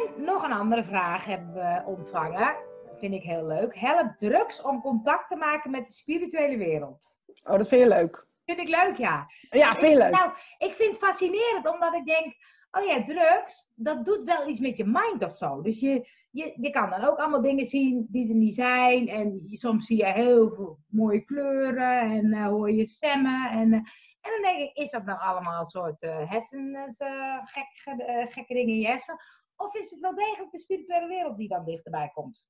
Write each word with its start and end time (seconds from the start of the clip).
En 0.00 0.24
nog 0.24 0.42
een 0.42 0.52
andere 0.52 0.84
vraag 0.84 1.24
hebben 1.24 1.54
we 1.54 1.82
ontvangen. 1.86 2.56
Vind 2.98 3.14
ik 3.14 3.22
heel 3.22 3.46
leuk. 3.46 3.76
Helpt 3.76 4.18
drugs 4.18 4.62
om 4.62 4.80
contact 4.80 5.28
te 5.28 5.36
maken 5.36 5.70
met 5.70 5.86
de 5.86 5.92
spirituele 5.92 6.56
wereld? 6.56 7.18
Oh, 7.26 7.56
dat 7.56 7.68
vind 7.68 7.82
je 7.82 7.88
leuk. 7.88 8.22
Vind 8.44 8.60
ik 8.60 8.68
leuk, 8.68 8.96
ja. 8.96 9.26
Ja, 9.50 9.74
vind 9.74 9.92
je 9.92 9.98
leuk. 9.98 10.10
Nou, 10.10 10.30
ik 10.58 10.74
vind 10.74 10.88
het 10.96 10.98
fascinerend 10.98 11.68
omdat 11.68 11.94
ik 11.94 12.04
denk, 12.04 12.34
oh 12.70 12.84
ja, 12.84 13.02
drugs, 13.02 13.70
dat 13.74 14.04
doet 14.04 14.24
wel 14.24 14.48
iets 14.48 14.60
met 14.60 14.76
je 14.76 14.84
mind 14.84 15.24
of 15.24 15.36
zo. 15.36 15.62
Dus 15.62 15.80
je, 15.80 16.08
je, 16.30 16.52
je 16.60 16.70
kan 16.70 16.90
dan 16.90 17.04
ook 17.04 17.18
allemaal 17.18 17.42
dingen 17.42 17.66
zien 17.66 18.06
die 18.10 18.28
er 18.28 18.34
niet 18.34 18.54
zijn. 18.54 19.08
En 19.08 19.40
soms 19.50 19.86
zie 19.86 19.96
je 19.96 20.06
heel 20.06 20.50
veel 20.50 20.78
mooie 20.88 21.24
kleuren 21.24 22.00
en 22.00 22.32
eh, 22.32 22.46
hoor 22.46 22.70
je 22.72 22.86
stemmen. 22.86 23.50
En, 23.50 23.72
eh, 23.72 23.80
en 24.20 24.30
dan 24.30 24.42
denk 24.42 24.58
ik, 24.58 24.76
is 24.76 24.90
dat 24.90 25.04
nou 25.04 25.20
allemaal 25.20 25.58
een 25.58 25.64
soort 25.64 26.02
uh, 26.02 26.30
hersens, 26.30 26.96
gekke, 27.44 28.26
gekke 28.30 28.54
dingen 28.54 28.74
in 28.74 28.80
je? 28.80 29.18
Of 29.56 29.74
is 29.74 29.90
het 29.90 30.00
wel 30.00 30.14
degelijk 30.14 30.50
de 30.50 30.58
spirituele 30.58 31.06
wereld 31.06 31.36
die 31.36 31.48
dan 31.48 31.64
dichterbij 31.64 32.10
komt? 32.14 32.44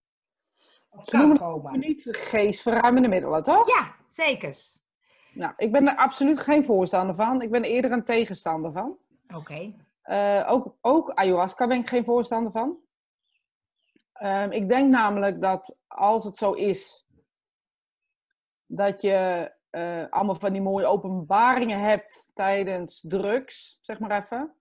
Of 0.90 1.04
Ze 1.04 1.34
komen? 1.38 1.78
niet 1.78 2.08
geestverruimende 2.10 3.08
middelen, 3.08 3.42
toch? 3.42 3.68
Ja, 3.68 3.94
zeker. 4.08 4.56
Nou, 5.32 5.52
ik 5.56 5.72
ben 5.72 5.88
er 5.88 5.96
absoluut 5.96 6.40
geen 6.40 6.64
voorstander 6.64 7.14
van. 7.14 7.42
Ik 7.42 7.50
ben 7.50 7.64
eerder 7.64 7.92
een 7.92 8.04
tegenstander 8.04 8.72
van. 8.72 8.98
Oké. 9.34 9.74
Ook, 10.46 10.76
ook 10.80 11.10
ayahuasca 11.10 11.66
ben 11.66 11.78
ik 11.78 11.88
geen 11.88 12.04
voorstander 12.04 12.52
van. 12.52 12.78
Ehm, 14.12 14.50
ik 14.50 14.68
denk 14.68 14.90
namelijk 14.90 15.40
dat 15.40 15.76
als 15.86 16.24
het 16.24 16.36
zo 16.36 16.52
is 16.52 17.06
dat 18.66 19.00
je 19.00 19.52
uh, 19.70 20.04
allemaal 20.10 20.34
van 20.34 20.52
die 20.52 20.62
mooie 20.62 20.86
openbaringen 20.86 21.80
hebt 21.80 22.30
tijdens 22.34 23.04
drugs, 23.08 23.78
zeg 23.80 23.98
maar 23.98 24.20
even. 24.22 24.54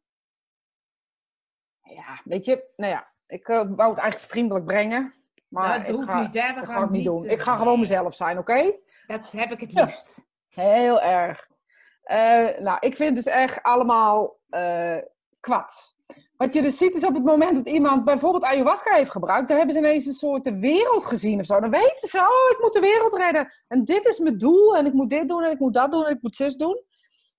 Ja, 1.82 2.22
weet 2.24 2.46
je, 2.46 2.72
nou 2.76 2.92
ja, 2.92 3.12
ik 3.28 3.48
uh, 3.48 3.56
wou 3.56 3.90
het 3.90 4.00
eigenlijk 4.00 4.32
vriendelijk 4.32 4.66
brengen. 4.66 5.14
Maar 5.48 5.86
dat 5.86 6.02
ik 6.02 6.10
ga, 6.10 6.22
niet, 6.22 6.42
hè? 6.42 6.60
We 6.60 6.66
gaan 6.66 6.82
het 6.82 6.92
niet 6.92 7.06
doen. 7.06 7.26
Ik 7.26 7.40
ga 7.40 7.56
gewoon 7.56 7.80
mezelf 7.80 8.16
zijn, 8.16 8.38
oké? 8.38 8.74
Dat 9.08 9.32
heb 9.32 9.52
ik 9.52 9.60
het 9.60 9.74
liefst. 9.74 10.18
heel 10.48 11.02
erg. 11.02 11.50
nou, 12.60 12.78
ik 12.80 12.96
vind 12.96 13.16
dus 13.16 13.26
echt 13.26 13.64
allemaal 13.64 14.38
kwats. 15.40 15.98
Wat 16.38 16.54
je 16.54 16.62
dus 16.62 16.78
ziet 16.78 16.96
is 16.96 17.06
op 17.06 17.14
het 17.14 17.24
moment 17.24 17.56
dat 17.56 17.74
iemand 17.74 18.04
bijvoorbeeld 18.06 18.44
ayahuasca 18.44 18.94
heeft 18.94 19.12
gebruikt, 19.12 19.48
dan 19.48 19.58
hebben 19.58 19.76
ze 19.76 19.82
ineens 19.82 20.06
een 20.06 20.14
soort 20.14 20.44
de 20.44 20.60
wereld 20.60 21.06
gezien 21.06 21.40
of 21.40 21.46
zo. 21.46 21.60
Dan 21.60 21.70
weten 21.70 22.10
ze, 22.10 22.20
oh, 22.20 22.52
ik 22.52 22.58
moet 22.62 22.74
de 22.74 22.80
wereld 22.80 23.14
redden. 23.14 23.54
En 23.68 23.84
dit 23.84 24.06
is 24.06 24.20
mijn 24.20 24.38
doel 24.38 24.78
en 24.78 24.86
ik 24.86 24.94
moet 24.94 25.10
dit 25.10 25.28
doen 25.28 25.44
en 25.44 25.52
ik 25.52 25.60
moet 25.60 25.74
dat 25.74 25.92
doen 25.92 26.06
en 26.06 26.16
ik 26.16 26.22
moet 26.22 26.36
zus 26.36 26.56
doen. 26.56 26.84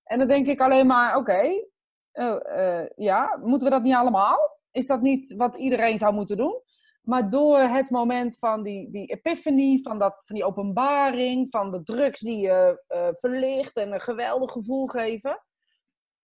En 0.04 0.18
dan 0.18 0.28
denk 0.28 0.46
ik 0.46 0.60
alleen 0.60 0.86
maar, 0.86 1.16
oké, 1.16 1.64
oh, 2.12 2.58
eh, 2.58 2.86
ja, 2.96 3.38
moeten 3.42 3.68
we 3.68 3.74
dat 3.74 3.82
niet 3.82 3.94
allemaal? 3.94 4.58
Is 4.70 4.86
dat 4.86 5.00
niet 5.00 5.34
wat 5.36 5.54
iedereen 5.54 5.98
zou 5.98 6.14
moeten 6.14 6.36
doen? 6.36 6.62
Maar 7.02 7.30
door 7.30 7.58
het 7.58 7.90
moment 7.90 8.38
van 8.38 8.62
die, 8.62 8.90
die 8.90 9.06
epiphany, 9.06 9.78
van, 9.82 9.98
dat, 9.98 10.18
van 10.24 10.36
die 10.36 10.44
openbaring, 10.44 11.50
van 11.50 11.70
de 11.70 11.82
drugs 11.82 12.20
die 12.20 12.38
je 12.38 12.82
uh, 12.88 13.08
verlicht 13.12 13.76
en 13.76 13.92
een 13.92 14.00
geweldig 14.00 14.50
gevoel 14.50 14.86
geven, 14.86 15.42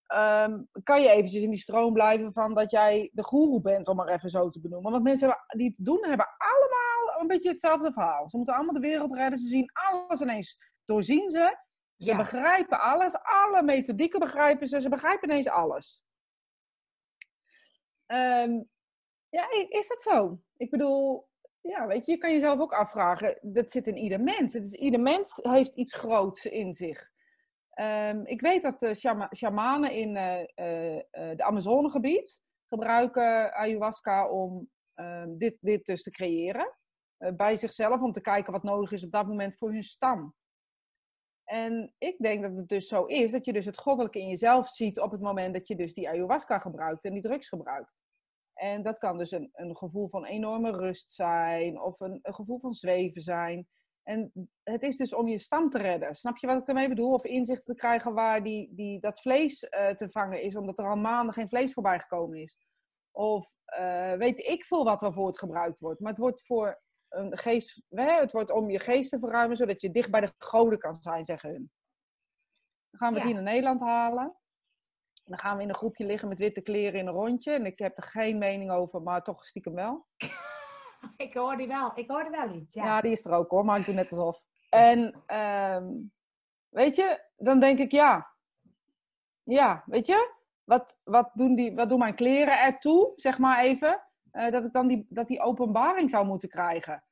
Ehm, 0.06 0.62
kan 0.82 1.02
je 1.02 1.10
eventjes 1.10 1.42
in 1.42 1.50
die 1.50 1.58
stroom 1.58 1.92
blijven 1.92 2.32
van 2.32 2.54
dat 2.54 2.70
jij 2.70 3.10
de 3.12 3.22
goeroe 3.22 3.60
bent, 3.60 3.88
om 3.88 3.96
maar 3.96 4.08
even 4.08 4.30
zo 4.30 4.48
te 4.48 4.60
benoemen. 4.60 4.90
Want 4.90 5.02
mensen 5.04 5.36
die 5.46 5.68
het 5.68 5.84
doen, 5.84 6.04
hebben 6.04 6.28
allemaal 6.38 7.20
een 7.20 7.26
beetje 7.26 7.50
hetzelfde 7.50 7.92
verhaal. 7.92 8.28
Ze 8.28 8.36
moeten 8.36 8.54
allemaal 8.54 8.74
de 8.74 8.80
wereld 8.80 9.12
redden, 9.12 9.38
ze 9.38 9.48
zien 9.48 9.70
alles 9.72 10.20
ineens, 10.20 10.58
doorzien 10.84 11.30
ze. 11.30 11.58
Ze 11.96 12.16
begrijpen 12.16 12.80
alles, 12.80 13.14
alle 13.22 13.62
methodieken 13.62 14.20
begrijpen 14.20 14.66
ze, 14.66 14.80
ze 14.80 14.88
begrijpen 14.88 15.28
ineens 15.28 15.48
alles. 15.48 16.02
Ehm, 18.06 18.62
ja, 19.28 19.50
is 19.68 19.88
dat 19.88 20.02
zo? 20.02 20.40
Ik 20.56 20.70
bedoel, 20.70 21.28
ja, 21.60 21.86
weet 21.86 22.06
je, 22.06 22.12
je 22.12 22.18
kan 22.18 22.32
jezelf 22.32 22.60
ook 22.60 22.72
afvragen, 22.72 23.38
dat 23.42 23.70
zit 23.70 23.86
in 23.86 23.96
ieder 23.96 24.20
mens. 24.20 24.52
Het 24.52 24.64
is, 24.64 24.72
ieder 24.72 25.00
mens 25.00 25.38
heeft 25.42 25.74
iets 25.74 25.94
groots 25.94 26.46
in 26.46 26.74
zich. 26.74 27.10
Um, 27.80 28.26
ik 28.26 28.40
weet 28.40 28.62
dat 28.62 28.96
shamanen 29.36 29.92
in 29.92 30.16
uh, 30.16 30.38
uh, 30.40 31.36
de 31.36 31.44
Amazonegebied 31.44 32.42
gebruiken 32.68 33.52
ayahuasca 33.52 34.30
om 34.30 34.70
um, 34.94 35.38
dit, 35.38 35.56
dit 35.60 35.86
dus 35.86 36.02
te 36.02 36.10
creëren. 36.10 36.76
Uh, 37.18 37.32
bij 37.32 37.56
zichzelf, 37.56 38.00
om 38.00 38.12
te 38.12 38.20
kijken 38.20 38.52
wat 38.52 38.62
nodig 38.62 38.92
is 38.92 39.04
op 39.04 39.10
dat 39.10 39.26
moment 39.26 39.56
voor 39.56 39.72
hun 39.72 39.82
stam. 39.82 40.34
En 41.44 41.94
ik 41.98 42.18
denk 42.18 42.42
dat 42.42 42.56
het 42.56 42.68
dus 42.68 42.88
zo 42.88 43.04
is 43.04 43.32
dat 43.32 43.44
je 43.44 43.52
dus 43.52 43.64
het 43.64 43.78
goddelijke 43.78 44.18
in 44.18 44.28
jezelf 44.28 44.68
ziet 44.68 45.00
op 45.00 45.10
het 45.10 45.20
moment 45.20 45.54
dat 45.54 45.68
je 45.68 45.76
dus 45.76 45.94
die 45.94 46.08
ayahuasca 46.08 46.58
gebruikt 46.58 47.04
en 47.04 47.12
die 47.12 47.22
drugs 47.22 47.48
gebruikt. 47.48 47.94
En 48.54 48.82
dat 48.82 48.98
kan 48.98 49.18
dus 49.18 49.30
een, 49.30 49.50
een 49.52 49.76
gevoel 49.76 50.08
van 50.08 50.24
enorme 50.24 50.70
rust 50.70 51.12
zijn 51.12 51.80
of 51.80 52.00
een 52.00 52.18
gevoel 52.22 52.58
van 52.58 52.72
zweven 52.72 53.20
zijn. 53.20 53.68
En 54.08 54.50
het 54.62 54.82
is 54.82 54.96
dus 54.96 55.14
om 55.14 55.28
je 55.28 55.38
stam 55.38 55.70
te 55.70 55.78
redden. 55.78 56.14
Snap 56.14 56.36
je 56.36 56.46
wat 56.46 56.60
ik 56.60 56.68
ermee 56.68 56.88
bedoel? 56.88 57.12
Of 57.12 57.24
inzicht 57.24 57.64
te 57.64 57.74
krijgen 57.74 58.14
waar 58.14 58.42
die, 58.42 58.74
die, 58.74 59.00
dat 59.00 59.20
vlees 59.20 59.62
uh, 59.62 59.88
te 59.88 60.10
vangen 60.10 60.42
is, 60.42 60.56
omdat 60.56 60.78
er 60.78 60.88
al 60.88 60.96
maanden 60.96 61.34
geen 61.34 61.48
vlees 61.48 61.72
voorbij 61.72 61.98
gekomen 61.98 62.38
is. 62.38 62.58
Of 63.10 63.52
uh, 63.78 64.12
weet 64.12 64.38
ik 64.38 64.64
veel 64.64 64.84
wat 64.84 65.02
er 65.02 65.12
voor 65.12 65.26
het 65.26 65.38
gebruikt 65.38 65.78
wordt. 65.78 66.00
Maar 66.00 66.10
het 66.10 66.20
wordt 66.20 66.46
voor 66.46 66.82
een 67.08 67.38
geest, 67.38 67.82
hè, 67.88 68.12
het 68.12 68.32
wordt 68.32 68.50
om 68.50 68.70
je 68.70 68.78
geest 68.78 69.10
te 69.10 69.18
verruimen, 69.18 69.56
zodat 69.56 69.80
je 69.80 69.90
dicht 69.90 70.10
bij 70.10 70.20
de 70.20 70.32
goden 70.38 70.78
kan 70.78 70.94
zijn, 71.00 71.24
zeggen 71.24 71.50
hun. 71.50 71.70
Dan 72.90 73.00
gaan 73.00 73.12
we 73.12 73.18
het 73.18 73.26
hier 73.26 73.34
naar 73.34 73.52
Nederland 73.52 73.80
halen. 73.80 74.36
Dan 75.24 75.38
gaan 75.38 75.56
we 75.56 75.62
in 75.62 75.68
een 75.68 75.74
groepje 75.74 76.06
liggen 76.06 76.28
met 76.28 76.38
witte 76.38 76.60
kleren 76.60 77.00
in 77.00 77.06
een 77.06 77.12
rondje. 77.12 77.52
En 77.52 77.66
ik 77.66 77.78
heb 77.78 77.96
er 77.96 78.04
geen 78.04 78.38
mening 78.38 78.70
over, 78.70 79.02
maar 79.02 79.22
toch 79.22 79.44
stiekem 79.44 79.74
wel. 79.74 80.06
ik 81.26 81.34
hoor 81.34 81.56
die 81.56 81.66
wel. 81.66 81.92
Ik 81.94 82.10
hoorde 82.10 82.30
wel 82.30 82.54
iets. 82.54 82.74
Ja. 82.74 82.84
ja, 82.84 83.00
die 83.00 83.12
is 83.12 83.24
er 83.24 83.32
ook 83.32 83.50
hoor, 83.50 83.64
maar 83.64 83.78
ik 83.78 83.86
doe 83.86 83.94
net 83.94 84.10
alsof. 84.10 84.44
En 84.70 85.24
um, 85.36 86.12
weet 86.68 86.96
je, 86.96 87.20
dan 87.36 87.60
denk 87.60 87.78
ik 87.78 87.92
ja. 87.92 88.34
Ja, 89.42 89.82
weet 89.86 90.06
je? 90.06 90.34
Wat, 90.64 91.00
wat, 91.04 91.30
doen, 91.34 91.54
die, 91.54 91.74
wat 91.74 91.88
doen 91.88 91.98
mijn 91.98 92.14
kleren 92.14 92.60
ertoe, 92.60 93.12
zeg 93.16 93.38
maar 93.38 93.58
even? 93.58 94.02
Uh, 94.32 94.50
dat 94.50 94.64
ik 94.64 94.72
dan 94.72 94.86
die, 94.86 95.06
dat 95.08 95.28
die 95.28 95.40
openbaring 95.40 96.10
zou 96.10 96.26
moeten 96.26 96.48
krijgen. 96.48 97.04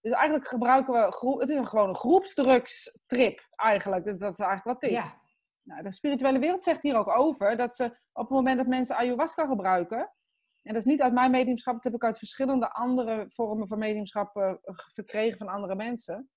Dus 0.00 0.12
eigenlijk 0.12 0.46
gebruiken 0.46 0.92
we, 0.92 1.36
het 1.38 1.50
is 1.50 1.68
gewoon 1.68 1.88
een 1.88 1.94
groepsdrugstrip 1.94 3.46
eigenlijk. 3.56 4.04
Dat, 4.04 4.20
dat 4.20 4.32
is 4.32 4.44
eigenlijk 4.44 4.80
wat 4.80 4.90
het 4.90 4.98
is. 5.00 5.10
Ja. 5.10 5.20
Nou, 5.62 5.82
de 5.82 5.92
spirituele 5.92 6.38
wereld 6.38 6.62
zegt 6.62 6.82
hier 6.82 6.96
ook 6.96 7.16
over 7.16 7.56
dat 7.56 7.74
ze 7.74 7.84
op 8.12 8.28
het 8.28 8.36
moment 8.36 8.56
dat 8.56 8.66
mensen 8.66 8.96
ayahuasca 8.96 9.46
gebruiken, 9.46 10.12
en 10.62 10.72
dat 10.72 10.82
is 10.82 10.84
niet 10.84 11.02
uit 11.02 11.12
mijn 11.12 11.30
mediumschap, 11.30 11.74
dat 11.74 11.84
heb 11.84 11.94
ik 11.94 12.04
uit 12.04 12.18
verschillende 12.18 12.72
andere 12.72 13.24
vormen 13.28 13.68
van 13.68 13.78
mediumschap 13.78 14.36
uh, 14.36 14.54
verkregen 14.92 15.38
van 15.38 15.48
andere 15.48 15.74
mensen. 15.74 16.30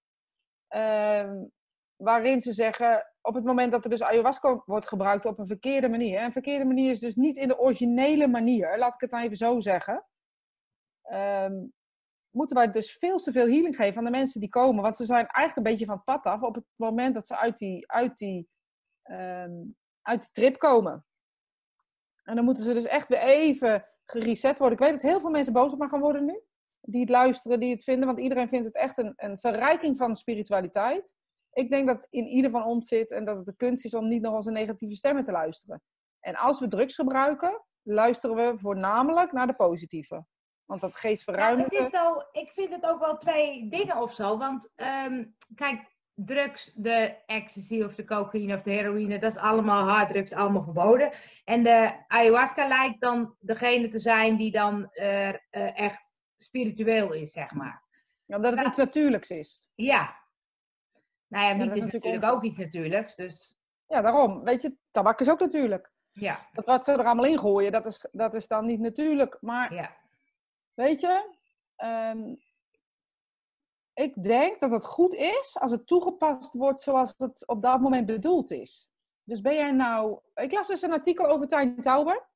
Uh, 0.75 1.31
waarin 1.95 2.41
ze 2.41 2.53
zeggen, 2.53 3.11
op 3.21 3.33
het 3.33 3.43
moment 3.43 3.71
dat 3.71 3.83
er 3.83 3.89
dus 3.89 4.03
ayahuasca 4.03 4.61
wordt 4.65 4.87
gebruikt 4.87 5.25
op 5.25 5.39
een 5.39 5.47
verkeerde 5.47 5.89
manier. 5.89 6.21
Een 6.21 6.31
verkeerde 6.31 6.65
manier 6.65 6.91
is 6.91 6.99
dus 6.99 7.15
niet 7.15 7.35
in 7.35 7.47
de 7.47 7.59
originele 7.59 8.27
manier, 8.27 8.77
laat 8.77 8.93
ik 8.93 9.01
het 9.01 9.09
dan 9.09 9.21
even 9.21 9.37
zo 9.37 9.59
zeggen. 9.59 10.05
Uh, 11.11 11.49
moeten 12.29 12.55
wij 12.55 12.71
dus 12.71 12.97
veel 12.97 13.17
te 13.17 13.31
veel 13.31 13.47
healing 13.47 13.75
geven 13.75 13.97
aan 13.97 14.03
de 14.03 14.09
mensen 14.09 14.39
die 14.39 14.49
komen. 14.49 14.83
Want 14.83 14.97
ze 14.97 15.05
zijn 15.05 15.27
eigenlijk 15.27 15.55
een 15.55 15.71
beetje 15.73 15.85
van 15.85 15.95
het 15.95 16.03
pad 16.03 16.23
af 16.23 16.41
op 16.41 16.55
het 16.55 16.65
moment 16.75 17.13
dat 17.13 17.27
ze 17.27 17.37
uit 17.37 17.57
die, 17.57 17.91
uit 17.91 18.17
die, 18.17 18.49
ehm, 19.03 19.53
uit 20.01 20.21
die 20.21 20.31
trip 20.31 20.57
komen. 20.57 21.05
En 22.23 22.35
dan 22.35 22.45
moeten 22.45 22.63
ze 22.63 22.73
dus 22.73 22.85
echt 22.85 23.07
weer 23.07 23.19
even 23.19 23.85
gereset 24.05 24.57
worden. 24.57 24.77
Ik 24.77 24.83
weet 24.83 24.93
dat 24.93 25.11
heel 25.11 25.19
veel 25.19 25.29
mensen 25.29 25.53
boos 25.53 25.73
op 25.73 25.79
me 25.79 25.87
gaan 25.87 25.99
worden 25.99 26.25
nu. 26.25 26.41
Die 26.81 27.01
het 27.01 27.09
luisteren, 27.09 27.59
die 27.59 27.73
het 27.73 27.83
vinden. 27.83 28.05
Want 28.05 28.19
iedereen 28.19 28.49
vindt 28.49 28.65
het 28.65 28.75
echt 28.75 28.97
een, 28.97 29.13
een 29.15 29.37
verrijking 29.37 29.97
van 29.97 30.15
spiritualiteit. 30.15 31.15
Ik 31.51 31.69
denk 31.69 31.87
dat 31.87 31.95
het 31.95 32.07
in 32.09 32.25
ieder 32.25 32.51
van 32.51 32.63
ons 32.63 32.87
zit 32.87 33.11
en 33.11 33.25
dat 33.25 33.35
het 33.35 33.45
de 33.45 33.55
kunst 33.55 33.85
is 33.85 33.93
om 33.93 34.07
niet 34.07 34.21
nog 34.21 34.33
als 34.33 34.45
een 34.45 34.53
negatieve 34.53 34.95
stemmen 34.95 35.23
te 35.23 35.31
luisteren. 35.31 35.81
En 36.19 36.35
als 36.35 36.59
we 36.59 36.67
drugs 36.67 36.95
gebruiken, 36.95 37.63
luisteren 37.81 38.35
we 38.35 38.59
voornamelijk 38.59 39.31
naar 39.31 39.47
de 39.47 39.55
positieve. 39.55 40.25
Want 40.65 40.81
dat 40.81 40.95
geeft 40.95 41.23
verruiming. 41.23 41.71
Ja, 41.71 42.27
ik 42.31 42.49
vind 42.49 42.69
het 42.69 42.85
ook 42.85 42.99
wel 42.99 43.17
twee 43.17 43.69
dingen 43.69 43.97
of 43.97 44.13
zo. 44.13 44.37
Want 44.37 44.69
um, 44.75 45.35
kijk, 45.55 45.94
drugs, 46.15 46.71
de 46.75 47.15
ecstasy 47.25 47.81
of 47.81 47.95
de 47.95 48.05
cocaïne 48.05 48.55
of 48.55 48.61
de 48.61 48.71
heroïne, 48.71 49.19
dat 49.19 49.31
is 49.31 49.39
allemaal 49.39 49.87
harddrugs, 49.87 50.33
allemaal 50.33 50.63
verboden. 50.63 51.11
En 51.43 51.63
de 51.63 52.03
ayahuasca 52.07 52.67
lijkt 52.67 53.01
dan 53.01 53.35
degene 53.39 53.87
te 53.87 53.99
zijn 53.99 54.37
die 54.37 54.51
dan 54.51 54.89
uh, 54.93 55.29
uh, 55.29 55.37
echt 55.79 56.23
spiritueel 56.37 57.13
is, 57.13 57.31
zeg 57.31 57.51
maar. 57.51 57.83
Ja, 58.25 58.35
omdat 58.35 58.51
het 58.51 58.59
nou, 58.59 58.67
iets 58.67 58.77
natuurlijks 58.77 59.29
is. 59.29 59.67
Ja. 59.75 60.15
Nou 61.27 61.45
ja, 61.45 61.53
niet 61.53 61.75
is, 61.75 61.85
is 61.85 61.93
natuurlijk 61.93 62.25
ook 62.25 62.43
iets 62.43 62.57
natuurlijks, 62.57 63.15
dus... 63.15 63.59
Ja, 63.87 64.01
daarom. 64.01 64.43
Weet 64.43 64.61
je, 64.61 64.77
tabak 64.91 65.19
is 65.19 65.29
ook 65.29 65.39
natuurlijk. 65.39 65.91
Ja. 66.11 66.37
Dat 66.53 66.65
wat 66.65 66.85
ze 66.85 66.91
er 66.91 67.05
allemaal 67.05 67.25
in 67.25 67.39
gooien, 67.39 67.71
dat 67.71 67.85
is, 67.85 68.05
dat 68.11 68.33
is 68.33 68.47
dan 68.47 68.65
niet 68.65 68.79
natuurlijk. 68.79 69.37
Maar, 69.41 69.73
ja. 69.73 69.95
weet 70.73 71.01
je, 71.01 71.35
um, 72.13 72.39
ik 73.95 74.23
denk 74.23 74.59
dat 74.59 74.71
het 74.71 74.85
goed 74.85 75.13
is 75.13 75.57
als 75.59 75.71
het 75.71 75.87
toegepast 75.87 76.53
wordt 76.53 76.81
zoals 76.81 77.13
het 77.17 77.47
op 77.47 77.61
dat 77.61 77.79
moment 77.79 78.05
bedoeld 78.05 78.51
is. 78.51 78.89
Dus 79.23 79.41
ben 79.41 79.53
jij 79.53 79.71
nou. 79.71 80.19
Ik 80.33 80.51
las 80.51 80.67
dus 80.67 80.81
een 80.81 80.91
artikel 80.91 81.25
over 81.25 81.47
Tijn 81.47 81.81
Tauber. 81.81 82.27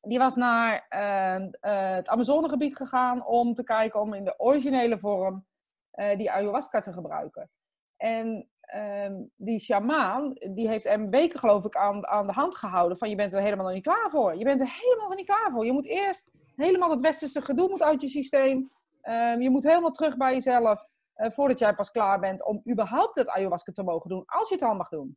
die 0.00 0.18
was 0.18 0.34
naar 0.34 0.86
uh, 0.90 1.94
het 1.96 2.08
Amazonegebied 2.08 2.76
gegaan 2.76 3.26
om 3.26 3.54
te 3.54 3.64
kijken 3.64 4.00
om 4.00 4.14
in 4.14 4.24
de 4.24 4.38
originele 4.38 4.98
vorm 4.98 5.46
uh, 5.94 6.16
die 6.16 6.30
ayahuasca 6.30 6.80
te 6.80 6.92
gebruiken. 6.92 7.50
En 7.96 8.48
ehm, 8.60 9.24
die 9.36 9.60
shamaan, 9.60 10.32
die 10.32 10.68
heeft 10.68 10.84
hem 10.84 11.10
weken 11.10 11.38
geloof 11.38 11.64
ik 11.64 11.76
aan, 11.76 12.06
aan 12.06 12.26
de 12.26 12.32
hand 12.32 12.56
gehouden 12.56 12.98
van 12.98 13.10
je 13.10 13.16
bent 13.16 13.32
er 13.32 13.42
helemaal 13.42 13.64
nog 13.64 13.74
niet 13.74 13.84
klaar 13.84 14.10
voor. 14.10 14.36
Je 14.36 14.44
bent 14.44 14.60
er 14.60 14.78
helemaal 14.80 15.08
nog 15.08 15.16
niet 15.16 15.26
klaar 15.26 15.50
voor. 15.52 15.64
Je 15.64 15.72
moet 15.72 15.86
eerst 15.86 16.30
helemaal 16.56 16.90
het 16.90 17.00
westerse 17.00 17.40
gedoe 17.40 17.68
moet 17.68 17.82
uit 17.82 18.00
je 18.00 18.08
systeem. 18.08 18.70
Ehm, 19.00 19.40
je 19.40 19.50
moet 19.50 19.64
helemaal 19.64 19.90
terug 19.90 20.16
bij 20.16 20.32
jezelf 20.32 20.88
uh, 21.16 21.30
voordat 21.30 21.58
jij 21.58 21.74
pas 21.74 21.90
klaar 21.90 22.18
bent 22.20 22.44
om 22.44 22.62
überhaupt 22.70 23.16
het 23.16 23.28
ayahuasca 23.28 23.72
te 23.72 23.82
mogen 23.82 24.10
doen, 24.10 24.22
als 24.26 24.48
je 24.48 24.54
het 24.54 24.64
al 24.64 24.74
mag 24.74 24.88
doen. 24.88 25.16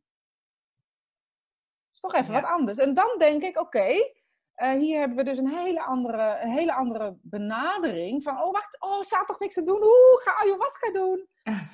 Dat 1.90 1.92
is 1.92 2.00
toch 2.00 2.14
even 2.14 2.34
ja. 2.34 2.40
wat 2.40 2.50
anders. 2.50 2.78
En 2.78 2.94
dan 2.94 3.18
denk 3.18 3.42
ik, 3.42 3.58
oké, 3.58 3.66
okay, 3.78 4.14
uh, 4.56 4.72
hier 4.72 4.98
hebben 4.98 5.16
we 5.16 5.24
dus 5.24 5.38
een 5.38 5.56
hele, 5.56 5.82
andere, 5.82 6.38
een 6.42 6.50
hele 6.50 6.74
andere 6.74 7.16
benadering 7.22 8.22
van, 8.22 8.42
oh 8.42 8.52
wacht, 8.52 8.80
oh, 8.80 9.00
staat 9.00 9.26
toch 9.26 9.38
niks 9.38 9.54
te 9.54 9.62
doen? 9.62 9.82
Oeh, 9.82 10.22
ga 10.22 10.34
ayahuasca 10.34 10.92
doen. 10.92 11.28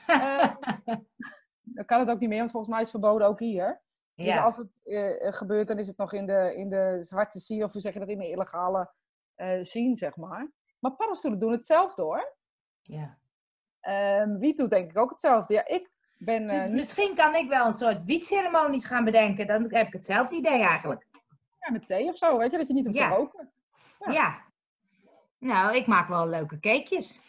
uh, 0.09 0.55
dan 1.77 1.85
kan 1.85 2.01
het 2.01 2.11
ook 2.11 2.21
niet 2.21 2.29
meer, 2.29 2.39
want 2.39 2.51
volgens 2.51 2.73
mij 2.73 2.83
is 2.83 2.93
het 2.93 3.01
verboden 3.01 3.29
ook 3.29 3.41
hier. 3.41 3.85
Dus 4.15 4.27
ja. 4.27 4.35
Dus 4.35 4.45
als 4.45 4.57
het 4.57 4.81
uh, 4.85 5.33
gebeurt, 5.33 5.69
dan 5.69 5.79
is 5.79 5.87
het 5.87 5.97
nog 5.97 6.13
in 6.13 6.27
de, 6.27 6.55
in 6.57 6.69
de 6.69 6.99
zwarte 7.01 7.41
scene, 7.41 7.65
of 7.65 7.73
hoe 7.73 7.81
zeg 7.81 7.93
je 7.93 7.99
dat, 7.99 8.09
in 8.09 8.19
de 8.19 8.31
illegale 8.31 8.91
scene, 9.63 9.97
zeg 9.97 10.17
maar. 10.17 10.53
Maar 10.79 10.95
paddenstoelen 10.95 11.41
doen 11.41 11.53
hetzelfde 11.53 12.03
hoor. 12.03 12.37
Ja. 12.83 13.19
Um, 13.89 14.39
wie 14.39 14.55
doet 14.55 14.71
denk 14.71 14.91
ik 14.91 14.99
ook 14.99 15.11
hetzelfde. 15.11 15.55
Ja, 15.55 15.67
ik 15.67 15.91
ben... 16.17 16.49
Dus 16.49 16.69
misschien 16.69 17.15
kan 17.15 17.35
ik 17.35 17.49
wel 17.49 17.67
een 17.67 17.73
soort 17.73 18.05
wietceremonies 18.05 18.85
gaan 18.85 19.05
bedenken. 19.05 19.47
Dan 19.47 19.67
heb 19.69 19.87
ik 19.87 19.93
hetzelfde 19.93 20.37
idee 20.37 20.63
eigenlijk. 20.63 21.07
Ja, 21.61 21.73
met 21.73 21.87
thee 21.87 22.09
of 22.09 22.17
zo, 22.17 22.39
weet 22.39 22.51
je, 22.51 22.57
dat 22.57 22.69
je 22.69 22.75
niet 22.75 22.87
hoeft 22.87 22.99
ja. 22.99 23.09
te 23.09 23.17
roken. 23.17 23.51
Ja. 23.99 24.13
ja. 24.13 24.45
Nou, 25.39 25.77
ik 25.77 25.87
maak 25.87 26.09
wel 26.09 26.29
leuke 26.29 26.61
cakejes. 26.61 27.21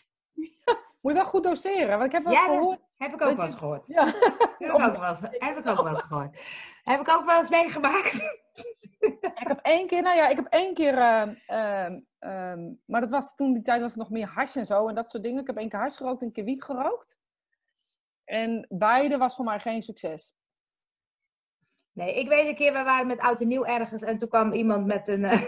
Moet 1.02 1.12
je 1.12 1.14
wel 1.14 1.26
goed 1.26 1.44
doseren, 1.44 1.98
want 1.98 2.04
ik 2.06 2.12
heb 2.12 2.24
wel 2.24 2.34
eens 2.34 2.42
ja, 2.42 2.48
gehoord... 2.48 2.80
heb 2.98 3.14
ik 3.14 3.22
ook 3.22 3.36
wel 3.36 3.46
eens 3.46 3.56
gehoord. 3.56 3.84
Ja. 3.88 4.06
Heb 4.06 4.70
ik 4.70 4.74
ook 4.74 4.98
wel 4.98 5.10
eens, 5.10 5.20
heb 5.22 5.58
ik 5.58 5.68
ook 5.68 5.82
wel 5.82 5.90
eens 5.90 6.02
gehoord. 6.02 6.40
Heb 6.84 7.00
ik 7.00 7.10
ook 7.10 7.26
wel 7.26 7.40
eens 7.40 7.50
meegemaakt. 7.50 8.44
Ik 9.00 9.48
heb 9.48 9.60
één 9.62 9.88
keer, 9.88 10.02
nou 10.02 10.16
ja, 10.16 10.28
ik 10.28 10.36
heb 10.36 10.48
één 10.48 10.74
keer, 10.74 10.94
uh, 10.94 11.28
uh, 11.48 11.90
uh, 12.20 12.70
maar 12.86 13.02
dat 13.02 13.12
was 13.12 13.36
toen 13.36 13.54
die 13.54 13.64
tijd 13.64 13.82
was 13.82 13.90
het 13.90 14.00
nog 14.00 14.10
meer 14.10 14.28
hash 14.28 14.56
en 14.56 14.66
zo 14.66 14.88
en 14.88 14.96
dat 14.96 15.12
soort 15.12 15.24
dingen. 15.24 15.42
Ik 15.42 15.48
heb 15.48 15.58
één 15.58 15.70
keer 15.70 15.80
hash 15.80 15.98
gerookt 15.98 16.22
en 16.22 16.28
een 16.28 16.34
keer 16.34 16.44
wiet 16.44 16.64
gerookt. 16.64 17.18
En 18.24 18.66
beide 18.70 19.18
was 19.18 19.36
voor 19.36 19.46
mij 19.46 19.60
geen 19.60 19.84
succes. 19.84 20.34
Nee, 21.92 22.20
ik 22.20 22.28
weet 22.28 22.48
een 22.48 22.56
keer, 22.56 22.74
we 22.74 22.84
waren 22.84 23.08
met 23.08 23.20
oud 23.20 23.42
en 23.42 23.48
nieuw 23.48 23.66
ergens 23.66 24.02
en 24.02 24.18
toen 24.18 24.30
kwam 24.30 24.54
iemand 24.54 24.86
met 24.86 25.08
een, 25.08 25.24
uh, 25.24 25.32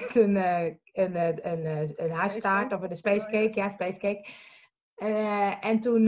met 0.00 0.16
een, 0.16 0.36
uh, 0.36 0.64
een, 0.92 1.16
een, 1.16 1.48
een, 1.66 1.92
een 1.96 2.10
hashtaart 2.10 2.72
of 2.72 2.82
een 2.82 2.96
spacecake, 2.96 3.52
ja, 3.54 3.68
spacecake. 3.68 4.28
Uh, 4.96 5.64
en 5.64 5.80
toen 5.80 6.02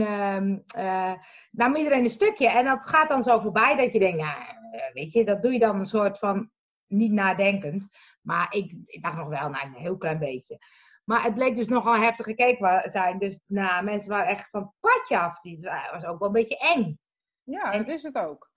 nam 1.51 1.75
iedereen 1.75 2.03
een 2.03 2.09
stukje 2.09 2.49
en 2.49 2.65
dat 2.65 2.85
gaat 2.85 3.09
dan 3.09 3.23
zo 3.23 3.39
voorbij 3.39 3.75
dat 3.75 3.93
je 3.93 3.99
denkt, 3.99 4.19
ja, 4.19 4.58
weet 4.93 5.13
je, 5.13 5.25
dat 5.25 5.41
doe 5.41 5.53
je 5.53 5.59
dan 5.59 5.79
een 5.79 5.85
soort 5.85 6.19
van 6.19 6.51
niet 6.87 7.11
nadenkend. 7.11 7.87
Maar 8.21 8.53
ik, 8.53 8.73
ik 8.85 9.03
dacht 9.03 9.17
nog 9.17 9.27
wel, 9.27 9.49
nou, 9.49 9.67
een 9.67 9.73
heel 9.73 9.97
klein 9.97 10.19
beetje. 10.19 10.59
Maar 11.03 11.23
het 11.23 11.33
bleek 11.33 11.55
dus 11.55 11.67
nogal 11.67 11.95
heftig 11.95 12.25
gekeken 12.25 12.91
zijn. 12.91 13.19
Dus 13.19 13.39
nou, 13.45 13.83
mensen 13.83 14.09
waren 14.09 14.27
echt 14.27 14.49
van 14.49 14.61
het 14.61 14.71
padje 14.79 15.19
af. 15.19 15.41
Het 15.41 15.91
was 15.91 16.05
ook 16.05 16.19
wel 16.19 16.27
een 16.27 16.33
beetje 16.33 16.57
eng. 16.57 16.99
Ja, 17.43 17.71
en, 17.71 17.77
dat 17.77 17.95
is 17.95 18.03
het 18.03 18.15
ook. 18.15 18.49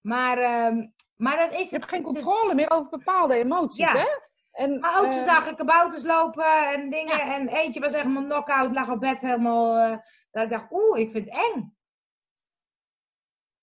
Maar, 0.00 0.66
um, 0.66 0.94
maar 1.16 1.36
dat 1.36 1.60
is... 1.60 1.70
Je 1.70 1.76
hebt 1.76 1.88
geen 1.88 2.02
controle 2.02 2.54
meer 2.54 2.70
over 2.70 2.90
bepaalde 2.90 3.34
emoties, 3.34 3.92
ja. 3.92 3.98
hè? 3.98 4.06
En, 4.50 4.80
maar 4.80 4.98
ook, 4.98 5.06
uh, 5.06 5.12
ze 5.12 5.22
zagen 5.22 5.56
kabouters 5.56 6.02
lopen 6.02 6.72
en 6.72 6.90
dingen. 6.90 7.16
Ja. 7.16 7.34
En 7.34 7.48
eentje 7.48 7.80
was 7.80 7.92
echt 7.92 8.02
helemaal 8.02 8.24
knock-out, 8.24 8.74
lag 8.74 8.88
op 8.88 9.00
bed 9.00 9.20
helemaal... 9.20 9.90
Uh, 9.90 9.98
dat 10.30 10.44
ik 10.44 10.50
dacht, 10.50 10.72
oeh, 10.72 10.98
ik 10.98 11.10
vind 11.10 11.24
het 11.24 11.34
eng. 11.34 11.76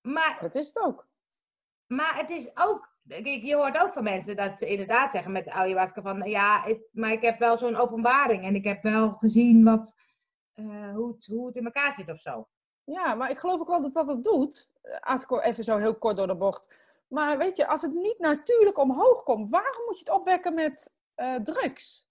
Maar... 0.01 0.37
Dat 0.41 0.55
is 0.55 0.67
het 0.67 0.79
ook. 0.79 1.09
Maar 1.91 2.17
het 2.17 2.29
is 2.29 2.57
ook... 2.57 2.89
Je 3.43 3.55
hoort 3.55 3.77
ook 3.77 3.93
van 3.93 4.03
mensen 4.03 4.35
dat 4.35 4.59
ze 4.59 4.67
inderdaad 4.67 5.11
zeggen 5.11 5.31
met 5.31 5.45
de 5.45 5.51
ayahuasca 5.51 6.01
van... 6.01 6.29
Ja, 6.29 6.63
het, 6.63 6.89
maar 6.91 7.11
ik 7.11 7.21
heb 7.21 7.39
wel 7.39 7.57
zo'n 7.57 7.75
openbaring. 7.75 8.43
En 8.43 8.55
ik 8.55 8.63
heb 8.63 8.83
wel 8.83 9.11
gezien 9.11 9.63
wat, 9.63 9.93
uh, 10.55 10.93
hoe, 10.93 11.13
het, 11.13 11.25
hoe 11.25 11.47
het 11.47 11.55
in 11.55 11.65
elkaar 11.65 11.93
zit 11.93 12.09
of 12.09 12.19
zo. 12.19 12.47
Ja, 12.83 13.13
maar 13.13 13.29
ik 13.29 13.37
geloof 13.39 13.59
ook 13.59 13.67
wel 13.67 13.81
dat 13.81 13.93
dat 13.93 14.07
het 14.07 14.23
doet. 14.23 14.69
Als 14.99 15.23
ik 15.23 15.31
even 15.31 15.63
zo 15.63 15.77
heel 15.77 15.97
kort 15.97 16.17
door 16.17 16.27
de 16.27 16.35
bocht. 16.35 16.89
Maar 17.07 17.37
weet 17.37 17.57
je, 17.57 17.67
als 17.67 17.81
het 17.81 17.93
niet 17.93 18.19
natuurlijk 18.19 18.77
omhoog 18.77 19.23
komt, 19.23 19.49
waarom 19.49 19.85
moet 19.85 19.99
je 19.99 20.05
het 20.05 20.13
opwekken 20.13 20.53
met 20.53 20.93
uh, 21.15 21.35
drugs? 21.35 22.09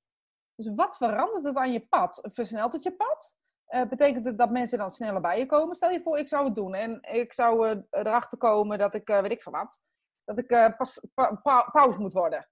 Dus 0.54 0.74
wat 0.74 0.96
verandert 0.96 1.44
het 1.44 1.56
aan 1.56 1.72
je 1.72 1.86
pad? 1.86 2.20
Versnelt 2.22 2.72
het 2.72 2.82
je 2.82 2.92
pad? 2.92 3.36
Uh, 3.70 3.88
betekent 3.88 4.24
het 4.24 4.38
dat 4.38 4.50
mensen 4.50 4.78
dan 4.78 4.90
sneller 4.90 5.20
bij 5.20 5.38
je 5.38 5.46
komen? 5.46 5.74
Stel 5.74 5.90
je 5.90 6.02
voor, 6.02 6.18
ik 6.18 6.28
zou 6.28 6.44
het 6.44 6.54
doen 6.54 6.74
en 6.74 7.02
ik 7.02 7.32
zou 7.32 7.68
uh, 7.68 7.82
erachter 7.90 8.38
komen 8.38 8.78
dat 8.78 8.94
ik, 8.94 9.08
weet 9.08 9.30
ik 9.30 9.42
van 9.42 9.52
wat, 9.52 9.80
dat 10.24 10.38
ik 10.38 10.74
pas, 10.76 11.06
pa, 11.14 11.34
pa, 11.42 11.68
pauze 11.72 12.00
moet 12.00 12.12
worden. 12.12 12.48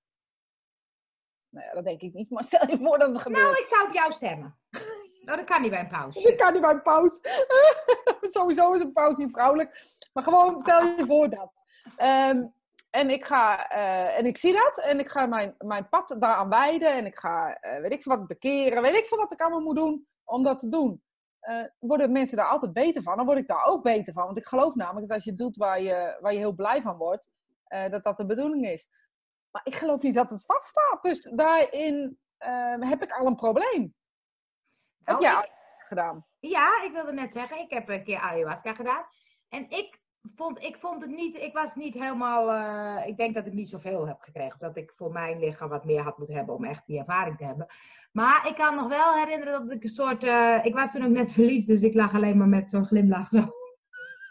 Nou 1.49 1.67
ja, 1.67 1.73
dat 1.75 1.85
denk 1.85 2.01
ik 2.01 2.15
niet, 2.15 2.31
maar 2.31 2.45
stel 2.45 2.71
je 2.71 2.79
voor 2.79 2.99
dat 2.99 3.09
het 3.09 3.19
gebeurt. 3.19 3.43
Nou, 3.43 3.57
ik 3.57 3.67
zou 3.67 3.87
op 3.87 3.95
jou 3.95 4.13
stemmen. 4.13 4.59
Nou, 5.29 5.41
dat 5.41 5.49
kan 5.49 5.61
niet 5.61 5.71
bij 5.71 5.81
een 5.81 5.89
pauze. 5.89 6.23
Dat 6.23 6.35
kan 6.35 6.53
niet 6.53 6.63
bij 6.63 6.71
een 6.71 6.83
pauze. 6.83 7.21
Sowieso 8.21 8.73
is 8.73 8.81
een 8.81 8.93
pauze 8.93 9.17
niet 9.17 9.31
vrouwelijk. 9.31 9.97
Maar 10.13 10.23
gewoon, 10.23 10.61
stel 10.61 10.83
je 10.83 11.07
voor 11.07 11.29
dat. 11.31 11.53
Um, 11.99 12.53
en 12.91 13.11
ik 13.11 13.25
ga, 13.25 13.73
uh, 13.73 14.19
en 14.19 14.27
ik 14.27 14.37
zie 14.37 14.53
dat. 14.53 14.79
En 14.79 14.99
ik 14.99 15.11
ga 15.11 15.27
mijn, 15.27 15.55
mijn 15.59 15.89
pad 15.89 16.17
daaraan 16.19 16.49
wijden. 16.49 16.93
En 16.93 17.07
ik 17.07 17.19
ga, 17.19 17.59
uh, 17.65 17.81
weet 17.81 17.93
ik 17.93 18.03
veel 18.03 18.17
wat, 18.17 18.27
bekeren. 18.27 18.83
Weet 18.83 18.99
ik 18.99 19.07
veel 19.07 19.19
wat 19.19 19.33
ik 19.33 19.41
allemaal 19.41 19.61
moet 19.61 19.77
doen 19.77 20.07
om 20.25 20.43
dat 20.43 20.59
te 20.59 20.69
doen. 20.69 21.03
Uh, 21.43 21.65
worden 21.79 22.13
mensen 22.13 22.37
daar 22.37 22.49
altijd 22.49 22.73
beter 22.73 23.03
van? 23.03 23.17
Dan 23.17 23.27
word 23.27 23.39
ik 23.39 23.47
daar 23.47 23.65
ook 23.65 23.83
beter 23.83 24.13
van. 24.13 24.25
Want 24.25 24.39
ik 24.39 24.47
geloof 24.47 24.75
namelijk 24.75 25.07
dat 25.07 25.17
als 25.17 25.25
je 25.25 25.31
het 25.31 25.39
doet 25.39 25.57
waar 25.57 25.81
je, 25.81 26.19
waar 26.21 26.33
je 26.33 26.39
heel 26.39 26.55
blij 26.55 26.83
van 26.83 26.97
wordt, 26.97 27.31
dat 27.69 28.05
dat 28.05 28.17
de 28.17 28.27
bedoeling 28.27 28.67
is. 28.67 28.89
Maar 29.51 29.63
ik 29.65 29.75
geloof 29.75 30.03
niet 30.03 30.15
dat 30.15 30.31
het 30.31 30.45
vaststaat. 30.45 31.03
Dus 31.03 31.23
daarin 31.35 32.19
heb 32.81 33.03
ik 33.03 33.13
al 33.13 33.27
een 33.27 33.35
probleem. 33.35 33.95
Nou, 35.05 35.19
heb 35.19 35.21
jij 35.21 35.45
ik... 35.45 35.53
gedaan? 35.87 36.27
Ja, 36.39 36.83
ik 36.83 36.93
wilde 36.93 37.13
net 37.13 37.33
zeggen, 37.33 37.59
ik 37.59 37.71
heb 37.71 37.89
een 37.89 38.05
keer 38.05 38.19
ayahuasca 38.19 38.75
gedaan. 38.75 39.07
En 39.49 39.71
ik 39.71 40.01
vond, 40.35 40.63
ik 40.63 40.77
vond 40.77 41.03
het 41.03 41.11
niet, 41.11 41.37
ik 41.37 41.53
was 41.53 41.75
niet 41.75 41.95
helemaal, 41.95 42.55
uh, 42.55 43.07
ik 43.07 43.17
denk 43.17 43.35
dat 43.35 43.47
ik 43.47 43.53
niet 43.53 43.69
zoveel 43.69 44.07
heb 44.07 44.21
gekregen. 44.21 44.59
Dat 44.59 44.77
ik 44.77 44.93
voor 44.97 45.13
mijn 45.13 45.39
lichaam 45.39 45.69
wat 45.69 45.85
meer 45.85 46.03
had 46.03 46.19
moeten 46.19 46.37
hebben 46.37 46.55
om 46.55 46.65
echt 46.65 46.87
die 46.87 46.99
ervaring 46.99 47.37
te 47.37 47.45
hebben. 47.45 47.67
Maar 48.13 48.49
ik 48.49 48.55
kan 48.55 48.75
nog 48.75 48.89
wel 48.89 49.15
herinneren 49.15 49.67
dat 49.67 49.77
ik 49.77 49.83
een 49.83 49.89
soort, 49.89 50.25
uh, 50.25 50.65
ik 50.65 50.75
was 50.75 50.91
toen 50.91 51.05
ook 51.05 51.11
net 51.11 51.33
verliefd, 51.33 51.67
dus 51.67 51.83
ik 51.83 51.95
lag 51.95 52.15
alleen 52.15 52.39
maar 52.39 52.49
met 52.49 52.71
zo'n 52.71 52.87
glimlach 52.87 53.29
zo. 53.29 53.49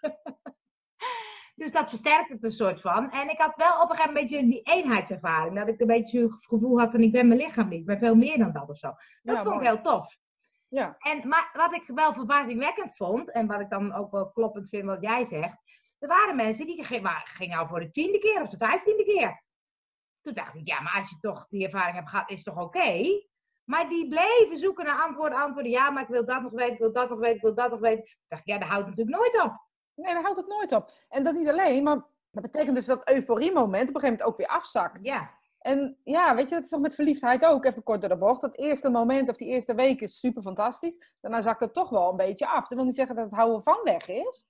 dus 1.62 1.72
dat 1.72 1.90
versterkte 1.90 2.34
het 2.34 2.44
een 2.44 2.52
soort 2.52 2.82
van. 2.82 3.12
En 3.12 3.30
ik 3.30 3.38
had 3.38 3.56
wel 3.56 3.82
op 3.82 3.90
een 3.90 3.96
gegeven 3.96 4.14
moment 4.14 4.32
een 4.32 4.38
beetje 4.38 4.48
die 4.48 4.62
eenheidservaring. 4.62 5.56
Dat 5.56 5.68
ik 5.68 5.80
een 5.80 5.88
beetje 5.88 6.22
het 6.22 6.46
gevoel 6.46 6.80
had 6.80 6.92
van 6.92 7.02
ik 7.02 7.12
ben 7.12 7.28
mijn 7.28 7.40
lichaam 7.40 7.70
niet, 7.70 7.80
ik 7.80 7.86
ben 7.86 8.00
veel 8.00 8.16
meer 8.16 8.38
dan 8.38 8.52
dat 8.52 8.70
of 8.70 8.78
zo. 8.78 8.88
Dat 8.88 9.36
ja, 9.36 9.44
vond 9.44 9.56
mooi. 9.56 9.60
ik 9.60 9.74
heel 9.74 9.82
tof. 9.82 10.18
Ja. 10.70 10.96
En, 11.00 11.28
maar 11.28 11.50
wat 11.54 11.74
ik 11.74 11.84
wel 11.86 12.14
verbazingwekkend 12.14 12.96
vond, 12.96 13.32
en 13.32 13.48
wat 13.48 13.60
ik 13.60 13.70
dan 13.70 13.94
ook 13.94 14.12
wel 14.12 14.32
kloppend 14.32 14.70
vind 14.70 14.86
wat 14.86 15.02
jij 15.02 15.24
zegt, 15.24 15.58
er 16.00 16.08
waren 16.08 16.36
mensen 16.36 16.66
die 16.66 16.84
gingen 16.84 17.58
al 17.58 17.68
voor 17.68 17.80
de 17.80 17.92
tiende 17.92 18.20
keer 18.20 18.42
of 18.42 18.50
de 18.50 18.58
vijftiende 18.58 19.04
keer. 19.04 19.44
Toen 20.22 20.34
dacht 20.34 20.56
ik, 20.56 20.68
ja, 20.68 20.82
maar 20.82 20.96
als 20.96 21.10
je 21.10 21.18
toch 21.20 21.48
die 21.48 21.66
ervaring 21.66 21.96
hebt 21.96 22.10
gehad, 22.10 22.30
is 22.30 22.44
toch 22.44 22.56
oké? 22.56 22.78
Okay? 22.78 23.30
Maar 23.64 23.90
die 23.90 24.08
bleven 24.08 24.58
zoeken 24.58 24.86
naar 24.86 25.02
antwoorden, 25.02 25.40
antwoorden. 25.40 25.72
Ja, 25.72 25.90
maar 25.90 26.04
ik 26.04 26.10
wil 26.10 26.26
dat 26.26 26.42
nog 26.42 26.52
weten, 26.52 26.74
ik 26.74 26.80
wil 26.80 26.94
dat 26.94 27.10
nog 27.10 27.20
weten, 27.20 27.36
ik 27.36 27.42
wil 27.42 27.56
dat 27.56 27.70
nog 27.70 27.80
weten. 27.80 28.04
Toen 28.04 28.26
dacht 28.28 28.42
ik, 28.42 28.48
ja, 28.48 28.58
dat 28.58 28.68
houdt 28.68 28.88
natuurlijk 28.88 29.18
nooit 29.18 29.44
op. 29.44 29.66
Nee, 29.94 30.14
dat 30.14 30.24
houdt 30.24 30.40
het 30.40 30.48
nooit 30.48 30.72
op. 30.72 30.92
En 31.10 31.24
dat 31.24 31.34
niet 31.34 31.50
alleen, 31.50 31.84
maar 31.84 32.06
dat 32.32 32.42
betekent 32.44 32.76
dus 32.76 32.86
dat 32.86 33.10
euforie-moment 33.10 33.90
op 33.90 33.96
een 33.96 34.02
gegeven 34.02 34.10
moment 34.10 34.24
ook 34.24 34.38
weer 34.38 34.48
afzakt. 34.48 35.06
Ja. 35.06 35.36
En 35.60 35.98
ja, 36.04 36.36
weet 36.36 36.50
je, 36.50 36.56
dat 36.56 36.64
is 36.64 36.70
toch 36.70 36.80
met 36.80 36.96
verliefdheid 36.96 37.46
ook, 37.46 37.66
even 37.66 37.84
kort 37.84 38.02
door 38.02 38.10
de 38.10 38.18
bocht. 38.18 38.42
Dat 38.42 38.58
eerste 38.58 38.90
moment 38.90 39.30
of 39.30 39.38
die 39.38 39.48
eerste 39.48 39.76
week 39.76 40.02
is 40.02 40.20
super 40.20 40.42
fantastisch. 40.42 41.16
Daarna 41.22 41.42
zakt 41.42 41.60
het 41.60 41.74
toch 41.74 41.90
wel 41.90 42.10
een 42.10 42.16
beetje 42.16 42.48
af. 42.48 42.68
Dat 42.68 42.78
wil 42.78 42.86
niet 42.86 42.96
zeggen 42.96 43.16
dat 43.16 43.26
het 43.26 43.34
houden 43.34 43.64
van 43.64 43.80
weg 43.84 44.08
is. 44.08 44.48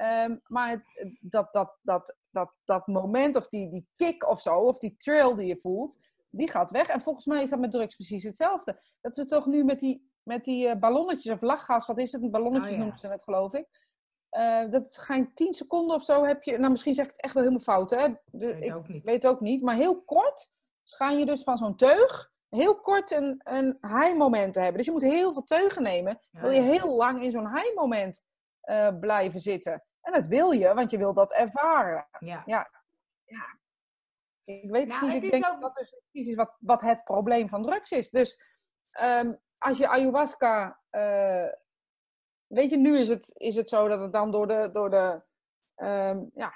Um, 0.00 0.40
maar 0.46 0.70
het, 0.70 1.14
dat, 1.20 1.52
dat, 1.52 1.78
dat, 1.82 2.16
dat, 2.30 2.52
dat 2.64 2.86
moment 2.86 3.36
of 3.36 3.48
die, 3.48 3.70
die 3.70 3.88
kick 3.96 4.28
of 4.28 4.40
zo, 4.40 4.54
of 4.58 4.78
die 4.78 4.96
trail 4.96 5.34
die 5.34 5.46
je 5.46 5.58
voelt, 5.58 5.98
die 6.30 6.50
gaat 6.50 6.70
weg. 6.70 6.88
En 6.88 7.00
volgens 7.00 7.26
mij 7.26 7.42
is 7.42 7.50
dat 7.50 7.58
met 7.58 7.70
drugs 7.70 7.94
precies 7.94 8.24
hetzelfde. 8.24 8.80
Dat 9.00 9.16
is 9.16 9.26
toch 9.26 9.46
nu 9.46 9.64
met 9.64 9.80
die, 9.80 10.10
met 10.22 10.44
die 10.44 10.68
uh, 10.68 10.74
ballonnetjes 10.74 11.34
of 11.34 11.40
lachgas, 11.40 11.86
wat 11.86 11.98
is 11.98 12.12
het? 12.12 12.30
Ballonnetjes 12.30 12.70
oh, 12.70 12.76
ja. 12.76 12.82
noemen 12.82 12.98
ze 12.98 13.08
het 13.08 13.22
geloof 13.22 13.54
ik. 13.54 13.84
Uh, 14.30 14.70
dat 14.70 14.92
schijnt 14.92 15.36
10 15.36 15.54
seconden 15.54 15.96
of 15.96 16.04
zo 16.04 16.24
heb 16.24 16.42
je. 16.42 16.58
Nou, 16.58 16.70
misschien 16.70 16.94
zeg 16.94 17.04
ik 17.04 17.10
het 17.10 17.22
echt 17.22 17.34
wel 17.34 17.42
helemaal 17.42 17.64
fout, 17.64 17.90
hè? 17.90 18.08
De, 18.24 18.46
weet 18.46 18.62
ik 18.62 18.74
ook 18.74 18.88
niet. 18.88 19.04
weet 19.04 19.26
ook 19.26 19.40
niet. 19.40 19.62
Maar 19.62 19.76
heel 19.76 20.02
kort 20.02 20.50
schijn 20.84 21.18
je 21.18 21.26
dus 21.26 21.42
van 21.42 21.56
zo'n 21.56 21.76
teug 21.76 22.34
heel 22.48 22.80
kort 22.80 23.10
een, 23.10 23.40
een 23.44 23.78
high 23.80 24.16
moment 24.16 24.52
te 24.52 24.58
hebben. 24.58 24.76
Dus 24.76 24.86
je 24.86 24.92
moet 24.92 25.02
heel 25.02 25.32
veel 25.32 25.44
teugen 25.44 25.82
nemen. 25.82 26.20
Ja, 26.30 26.40
wil 26.40 26.50
je 26.50 26.60
heel 26.60 26.96
lang 26.96 27.22
in 27.22 27.30
zo'n 27.30 27.54
high 27.54 27.74
moment 27.74 28.24
uh, 28.66 28.98
blijven 29.00 29.40
zitten. 29.40 29.84
En 30.00 30.12
dat 30.12 30.26
wil 30.26 30.50
je, 30.50 30.74
want 30.74 30.90
je 30.90 30.98
wil 30.98 31.14
dat 31.14 31.32
ervaren. 31.32 32.06
Ja. 32.18 32.42
ja. 32.46 32.70
ja. 33.24 33.58
Ik 34.44 34.70
weet 34.70 34.88
Nou, 34.88 35.04
niet, 35.04 35.12
het 35.14 35.24
ik 35.24 35.30
denk 35.30 35.46
ook- 35.46 35.60
dat 35.60 35.74
dus 35.74 35.90
precies 36.10 36.28
is 36.30 36.34
wat, 36.34 36.56
wat 36.60 36.80
het 36.80 37.04
probleem 37.04 37.48
van 37.48 37.62
drugs 37.62 37.90
is. 37.90 38.10
Dus 38.10 38.40
ehm, 38.90 39.32
als 39.58 39.78
je 39.78 39.88
ayahuasca, 39.88 40.80
eh, 40.90 41.46
weet 42.46 42.70
je, 42.70 42.76
nu 42.76 42.98
is 42.98 43.08
het, 43.08 43.30
is 43.34 43.56
het 43.56 43.68
zo 43.68 43.88
dat 43.88 44.00
het 44.00 44.12
dan 44.12 44.30
door 44.30 44.46
de, 44.46 44.68
door 44.72 44.90
de, 44.90 45.22
ehm, 45.74 46.24
ja, 46.34 46.52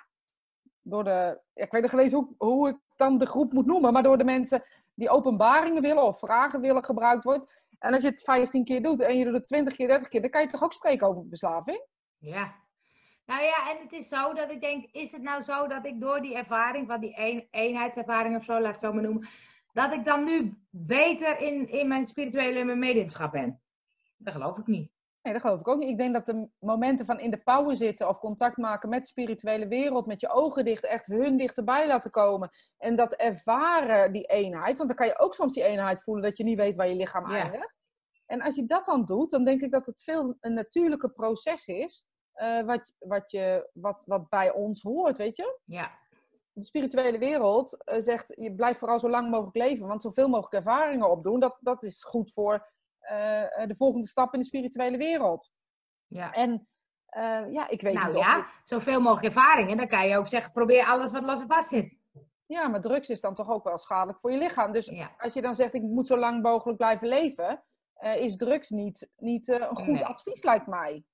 door 0.81 1.05
de, 1.05 1.41
ja, 1.55 1.65
ik 1.65 1.71
weet 1.73 1.83
nog 1.83 1.91
gelezen 1.91 2.19
hoe, 2.19 2.35
hoe 2.39 2.69
ik 2.69 2.77
dan 2.97 3.19
de 3.19 3.27
groep 3.27 3.53
moet 3.53 3.67
noemen, 3.67 3.93
maar 3.93 4.03
door 4.03 4.19
de 4.19 4.25
mensen 4.25 4.65
die 4.95 5.11
openbaringen 5.11 5.83
willen 5.83 6.03
of 6.03 6.19
vragen 6.19 6.61
willen 6.61 6.85
gebruikt 6.85 7.25
wordt. 7.25 7.59
En 7.79 7.93
als 7.93 8.03
je 8.03 8.09
het 8.09 8.23
15 8.23 8.65
keer 8.65 8.83
doet 8.83 9.01
en 9.01 9.17
je 9.19 9.25
doet 9.25 9.35
het 9.35 9.47
20 9.47 9.77
keer, 9.77 9.89
30 9.89 10.09
keer, 10.09 10.21
dan 10.21 10.31
kan 10.31 10.41
je 10.43 10.49
toch 10.49 10.63
ook 10.63 10.73
spreken 10.73 11.07
over 11.07 11.25
verslaving? 11.29 11.87
Ja. 12.21 12.55
Nou 13.27 13.43
ja, 13.43 13.71
en 13.71 13.83
het 13.83 13.93
is 13.93 14.09
zo 14.09 14.33
dat 14.35 14.51
ik 14.51 14.61
denk, 14.61 14.85
is 14.93 15.13
het 15.13 15.23
nou 15.23 15.43
zo 15.43 15.67
dat 15.67 15.87
ik 15.87 16.01
door 16.01 16.21
die 16.21 16.35
ervaring, 16.35 16.87
van 16.87 17.01
die 17.01 17.13
een, 17.17 17.49
eenheidservaring 17.51 18.37
of 18.37 18.45
zo, 18.45 18.53
laat 18.53 18.65
ik 18.65 18.71
het 18.71 18.81
zo 18.81 18.93
maar 18.93 19.03
noemen, 19.03 19.29
dat 19.73 19.93
ik 19.93 20.05
dan 20.05 20.25
nu 20.25 20.59
beter 20.71 21.39
in, 21.39 21.69
in 21.69 21.89
mijn 21.89 22.07
spirituele 22.07 22.59
en 22.59 22.67
mijn 22.67 22.79
mediumschap 22.79 23.33
ben? 23.33 23.61
Dat 24.17 24.33
geloof 24.35 24.59
ik 24.59 24.67
niet. 24.67 24.91
Nee, 25.23 25.33
dat 25.33 25.43
geloof 25.43 25.61
ik 25.61 25.69
ook 25.69 25.79
niet. 25.79 25.89
Ik 25.89 25.99
denk 25.99 26.13
dat 26.15 26.27
de 26.27 26.49
momenten 26.59 27.07
van 27.07 27.21
in 27.21 27.31
de 27.31 27.43
power 27.43 27.77
zitten 27.77 28.09
of 28.09 28.19
contact 28.19 28.57
maken 28.57 28.89
met 28.89 29.01
de 29.01 29.09
spirituele 29.09 29.69
wereld, 29.69 30.07
met 30.07 30.21
je 30.21 30.29
ogen 30.29 30.65
dicht, 30.65 30.85
echt 30.85 31.07
hun 31.07 31.37
dichterbij 31.37 31.87
laten 31.87 32.11
komen. 32.11 32.51
En 32.79 32.97
dat 32.97 33.13
ervaren, 33.15 34.13
die 34.13 34.25
eenheid. 34.25 34.77
Want 34.77 34.89
dan 34.89 34.97
kan 34.97 35.07
je 35.07 35.19
ook 35.19 35.35
soms 35.35 35.55
die 35.55 35.65
eenheid 35.65 36.03
voelen 36.03 36.23
dat 36.25 36.37
je 36.37 36.45
niet 36.45 36.59
weet 36.59 36.77
waar 36.77 36.89
je 36.89 36.95
lichaam 36.95 37.31
Ja. 37.31 37.37
eindigt. 37.37 37.75
En 38.27 38.41
als 38.41 38.57
je 38.57 38.67
dat 38.67 38.85
dan 38.85 39.05
doet, 39.05 39.31
dan 39.31 39.45
denk 39.45 39.61
ik 39.61 39.71
dat 39.71 39.87
het 39.87 40.03
veel 40.03 40.37
een 40.41 40.55
natuurlijke 40.55 41.09
proces 41.09 41.67
is. 41.67 42.05
Eh, 42.41 42.63
wat, 42.65 42.95
wat, 42.99 43.31
je, 43.31 43.69
wat, 43.73 44.05
wat 44.07 44.29
bij 44.29 44.53
ons 44.53 44.83
hoort, 44.83 45.17
weet 45.17 45.37
je? 45.37 45.59
Ja. 45.65 45.99
De 46.53 46.65
spirituele 46.65 47.19
wereld 47.19 47.85
eh, 47.85 48.01
zegt, 48.01 48.33
je 48.37 48.55
blijft 48.55 48.79
vooral 48.79 48.99
zo 48.99 49.09
lang 49.09 49.31
mogelijk 49.31 49.57
leven, 49.57 49.87
want 49.87 50.03
zoveel 50.03 50.29
mogelijk 50.29 50.55
ervaringen 50.55 51.11
opdoen, 51.11 51.41
dat, 51.41 51.57
dat 51.61 51.83
is 51.83 52.05
goed 52.05 52.33
voor 52.33 52.69
eh, 52.99 53.67
de 53.67 53.75
volgende 53.77 54.07
stap 54.07 54.35
in 54.35 54.41
de 54.41 54.47
spirituele 54.47 54.97
wereld. 54.97 55.51
ja. 56.07 56.33
En 56.33 56.65
ja, 57.51 57.69
ik 57.69 57.83
weet 57.83 57.95
Nou 57.95 58.07
niet 58.07 58.17
of 58.17 58.23
ja, 58.23 58.51
zoveel 58.65 59.01
mogelijk 59.01 59.35
ervaringen. 59.35 59.77
Dan 59.77 59.89
kan 59.89 60.09
je 60.09 60.17
ook 60.17 60.29
zeggen, 60.29 60.53
probeer 60.53 60.85
alles 60.85 61.13
wat 61.13 61.23
los 61.23 61.41
en 61.41 61.47
vast 61.47 61.69
zit. 61.69 61.97
ja, 62.47 62.69
maar 62.69 62.81
drugs 62.81 63.09
is 63.09 63.21
dan 63.21 63.35
toch 63.35 63.49
ook 63.51 63.65
wel 63.65 63.79
schadelijk 63.79 64.21
voor 64.21 64.33
je 64.33 64.39
lichaam. 64.39 64.73
Dus 64.73 64.87
Ja. 64.87 65.15
als 65.19 65.35
je 65.35 65.43
dan 65.43 65.55
zegt, 65.55 65.75
ik 65.75 65.83
moet 65.83 66.07
zo 66.07 66.17
lang 66.17 66.43
mogelijk 66.43 66.79
blijven 66.79 67.09
leven, 67.09 67.65
is 68.01 68.37
drugs 68.37 68.71
niet, 68.71 69.11
niet 69.17 69.49
een 69.49 69.67
goed 69.77 69.87
Nee. 69.87 70.05
advies, 70.07 70.43
lijkt 70.43 70.67
mij. 70.67 71.05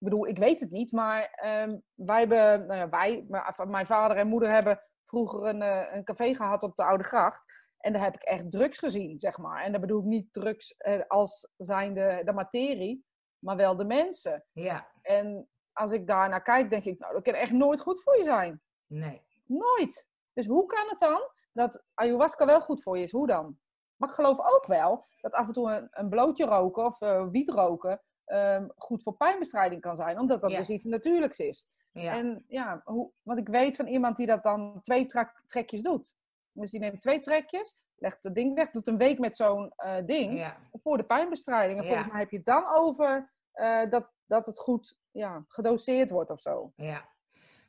Ik 0.00 0.06
bedoel, 0.06 0.26
ik 0.26 0.38
weet 0.38 0.60
het 0.60 0.70
niet, 0.70 0.92
maar 0.92 1.30
ehm, 1.30 1.78
wij 1.94 2.18
hebben, 2.18 2.66
nou 2.66 2.78
ja, 2.78 2.88
wij, 2.88 3.26
mijn 3.66 3.86
vader 3.86 4.16
en 4.16 4.26
moeder 4.26 4.50
hebben 4.50 4.80
vroeger 5.04 5.44
een, 5.44 5.62
eh, 5.62 5.94
een 5.94 6.04
café 6.04 6.34
gehad 6.34 6.62
op 6.62 6.76
de 6.76 6.84
Oude 6.84 7.04
Gracht. 7.04 7.42
En 7.78 7.92
daar 7.92 8.02
heb 8.02 8.14
ik 8.14 8.22
echt 8.22 8.50
drugs 8.50 8.78
gezien, 8.78 9.18
zeg 9.18 9.38
maar. 9.38 9.62
En 9.62 9.72
dat 9.72 9.80
bedoel 9.80 10.00
ik 10.00 10.06
niet 10.06 10.32
drugs 10.32 10.74
eh, 10.76 11.00
als 11.08 11.48
zijnde 11.56 12.22
de 12.24 12.32
materie, 12.32 13.04
maar 13.38 13.56
wel 13.56 13.76
de 13.76 13.84
mensen. 13.84 14.44
Ja. 14.52 14.90
En 15.02 15.48
als 15.72 15.92
ik 15.92 16.06
daar 16.06 16.28
naar 16.28 16.42
kijk, 16.42 16.70
denk 16.70 16.84
ik, 16.84 16.98
nou, 16.98 17.12
dat 17.12 17.22
kan 17.22 17.34
echt 17.34 17.52
nooit 17.52 17.80
goed 17.80 18.02
voor 18.02 18.18
je 18.18 18.24
zijn. 18.24 18.62
Nee. 18.86 19.22
Nooit. 19.44 20.06
Dus 20.32 20.46
hoe 20.46 20.66
kan 20.66 20.88
het 20.88 20.98
dan 20.98 21.20
dat 21.52 21.84
ayahuasca 21.94 22.46
wel 22.46 22.60
goed 22.60 22.82
voor 22.82 22.96
je 22.96 23.02
is? 23.02 23.12
Hoe 23.12 23.26
dan? 23.26 23.58
Maar 23.96 24.08
ik 24.08 24.14
geloof 24.14 24.38
ook 24.38 24.66
wel 24.66 25.04
dat 25.20 25.32
af 25.32 25.46
en 25.46 25.52
toe 25.52 25.70
een, 25.70 25.88
een 25.90 26.08
blootje 26.08 26.44
roken 26.44 26.84
of 26.84 27.00
eh, 27.00 27.28
wiet 27.28 27.48
roken 27.48 28.02
ehm, 28.30 28.68
goed 28.76 29.02
voor 29.02 29.16
pijnbestrijding 29.16 29.80
kan 29.80 29.96
zijn, 29.96 30.18
omdat 30.18 30.40
dat 30.40 30.50
Ja. 30.50 30.56
dus 30.56 30.70
iets 30.70 30.84
natuurlijks 30.84 31.38
is. 31.38 31.68
Ja. 31.92 32.12
En 32.12 32.44
ja, 32.48 32.80
hoe, 32.84 33.10
want 33.22 33.38
ik 33.38 33.48
weet 33.48 33.76
van 33.76 33.86
iemand 33.86 34.16
die 34.16 34.26
dat 34.26 34.42
dan 34.42 34.78
twee 34.82 35.06
trekjes 35.46 35.82
doet. 35.82 36.16
Dus 36.52 36.70
die 36.70 36.80
neemt 36.80 37.00
twee 37.00 37.18
trekjes, 37.18 37.78
legt 37.96 38.24
het 38.24 38.34
ding 38.34 38.54
weg, 38.54 38.70
doet 38.70 38.86
een 38.86 38.96
week 38.96 39.18
met 39.18 39.36
zo'n 39.36 39.72
eh, 39.76 39.96
ding 40.06 40.38
ja. 40.38 40.56
voor 40.82 40.96
de 40.96 41.04
pijnbestrijding. 41.04 41.78
En 41.78 41.86
volgens 41.86 42.08
mij 42.08 42.20
heb 42.20 42.30
je 42.30 42.36
het 42.36 42.46
dan 42.46 42.64
over 42.74 43.32
eh, 43.52 43.88
dat, 43.88 44.10
dat 44.26 44.46
het 44.46 44.58
goed 44.58 44.98
ja, 45.10 45.44
gedoseerd 45.48 46.10
wordt 46.10 46.30
of 46.30 46.40
zo. 46.40 46.72
Ja. 46.76 47.08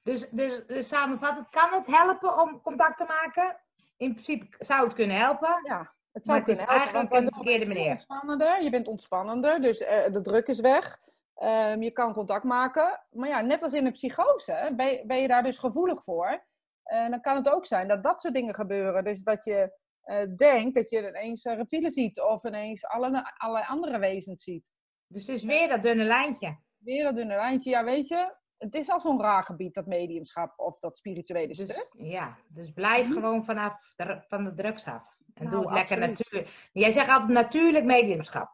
Dus, 0.04 0.30
dus, 0.30 0.66
dus 0.68 0.88
samenvattend, 0.88 1.50
kan 1.50 1.72
het 1.72 1.88
helpen 1.88 2.40
om 2.42 2.62
contact 2.62 2.98
te 2.98 3.06
maken? 3.08 3.60
In 3.98 4.12
principe 4.12 4.66
zou 4.66 4.84
het 4.84 4.94
kunnen 4.94 5.18
helpen. 5.18 5.60
Ja, 5.64 5.94
het 6.12 6.26
zou 6.26 6.38
Maar 6.40 6.48
het 6.48 6.58
is 6.58 6.64
helpen. 6.66 6.76
eigenlijk 6.82 7.14
een 7.14 7.34
verkeerde 7.34 7.66
manier. 7.66 7.92
ontspannender. 7.92 8.64
Je 8.64 8.70
bent 8.70 8.88
ontspannender, 8.88 9.62
dus 9.62 9.80
eh, 9.80 10.12
de 10.12 10.22
druk 10.22 10.48
is 10.48 10.60
weg. 10.60 11.00
Ehm, 11.36 11.82
je 11.82 11.92
kan 11.92 12.14
contact 12.14 12.44
maken. 12.44 13.04
Maar 13.12 13.30
ja, 13.30 13.42
net 13.42 13.64
als 13.64 13.74
in 13.74 13.86
een 13.86 13.92
psychose, 13.92 14.74
ben, 14.76 14.92
je, 14.92 15.06
ben 15.06 15.22
je 15.22 15.28
daar 15.28 15.44
dus 15.44 15.58
gevoelig 15.58 16.04
voor. 16.04 16.44
En 16.84 17.12
dan 17.12 17.22
kan 17.22 17.36
het 17.36 17.50
ook 17.50 17.66
zijn 17.66 17.88
dat 17.88 18.04
dat 18.04 18.22
soort 18.22 18.34
dingen 18.34 18.54
gebeuren. 18.56 19.04
Dus 19.04 19.24
dat 19.24 19.44
je 19.44 19.80
eh, 20.02 20.24
denkt 20.36 20.76
dat 20.76 20.90
je 20.90 21.08
ineens 21.08 21.44
reptielen 21.44 21.92
ziet 21.92 22.22
of 22.22 22.44
ineens 22.44 22.86
alle, 22.86 23.34
allerlei 23.38 23.66
andere 23.68 24.00
wezens 24.00 24.44
ziet. 24.44 24.66
Dus 25.08 25.28
het 25.28 25.36
is 25.36 25.44
weer 25.44 25.68
dat 25.70 25.84
dunne 25.84 26.04
lijntje. 26.04 26.58
Weer 26.78 27.06
een 27.08 27.16
dunne 27.16 27.36
lijntje. 27.36 27.70
Ja, 27.70 27.84
weet 27.84 28.08
je, 28.08 28.36
het 28.58 28.76
is 28.76 28.90
al 28.90 29.00
zo'n 29.00 29.22
raar 29.22 29.44
gebied, 29.44 29.74
dat 29.74 29.86
mediumschap 29.86 30.60
of 30.60 30.80
dat 30.80 30.98
spirituele 30.98 31.48
Dus, 31.48 31.60
stuk. 31.60 31.88
ja, 31.98 32.38
dus 32.48 32.72
blijf 32.72 33.04
Mhm. 33.06 33.14
gewoon 33.14 33.46
vanaf 33.46 33.94
de, 33.96 34.24
van 34.28 34.44
de 34.44 34.54
drugs 34.54 34.86
af. 34.86 35.04
En 35.34 35.44
Nou, 35.46 35.56
doe 35.56 35.64
het 35.66 35.74
lekker 35.74 35.98
natuurlijk. 35.98 36.70
Jij 36.74 36.92
zegt 36.92 37.10
altijd 37.10 37.30
natuurlijk 37.30 37.86
mediumschap. 37.86 38.54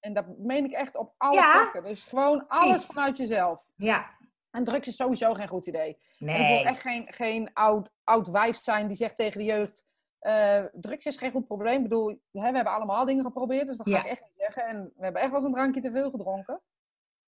En 0.00 0.14
dat 0.14 0.38
meen 0.38 0.64
ik 0.64 0.72
echt 0.72 0.96
op 0.96 1.14
alle 1.16 1.34
Ja. 1.34 1.70
Dus 1.82 2.04
gewoon 2.04 2.48
alles 2.48 2.68
Precies. 2.70 2.86
vanuit 2.86 3.16
jezelf. 3.16 3.64
Ja. 3.76 4.10
En 4.50 4.64
drugs 4.64 4.88
is 4.88 4.96
sowieso 4.96 5.34
geen 5.34 5.48
goed 5.48 5.66
idee. 5.66 5.88
En 6.18 6.28
ik 6.28 6.36
Nee. 6.38 6.56
wil 6.56 6.64
echt 6.72 6.80
geen, 6.80 7.12
geen 7.12 7.50
oud, 7.52 7.90
oud 8.04 8.28
wijf 8.28 8.56
zijn 8.56 8.86
die 8.86 8.96
zegt 8.96 9.16
tegen 9.16 9.38
de 9.38 9.44
jeugd... 9.44 9.84
eh, 10.18 10.64
drugs 10.72 11.06
is 11.06 11.16
geen 11.16 11.30
goed 11.30 11.46
probleem. 11.46 11.76
Ik 11.76 11.82
bedoel, 11.82 12.08
hè, 12.08 12.50
we 12.50 12.56
hebben 12.56 12.72
allemaal 12.72 13.04
dingen 13.04 13.24
geprobeerd, 13.24 13.66
dus 13.66 13.76
dat 13.76 13.88
ga 13.88 13.92
Ja. 13.94 14.00
ik 14.04 14.10
echt 14.10 14.20
niet 14.22 14.32
zeggen. 14.36 14.64
En 14.64 14.92
we 14.96 15.02
hebben 15.04 15.20
echt 15.22 15.30
wel 15.30 15.38
eens 15.40 15.48
een 15.48 15.54
drankje 15.54 15.80
te 15.80 15.90
veel 15.90 16.10
gedronken. 16.10 16.60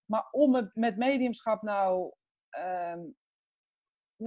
Maar 0.05 0.29
om 0.31 0.55
het 0.55 0.75
met 0.75 0.97
mediumschap 0.97 1.63
nou... 1.63 2.13
ehm, 2.49 3.01